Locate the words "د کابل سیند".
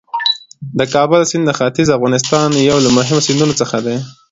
0.77-1.45